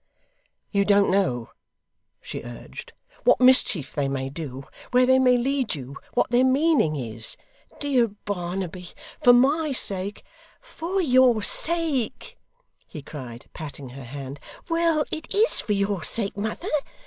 [0.71, 1.51] 'You don't know,'
[2.21, 2.91] she urged,
[3.23, 7.37] 'what mischief they may do, where they may lead you, what their meaning is.
[7.79, 10.25] Dear Barnaby, for my sake'
[10.59, 12.39] 'For your sake!'
[12.87, 14.39] he cried, patting her hand.
[14.69, 15.05] 'Well!
[15.11, 16.69] It IS for your sake, mother.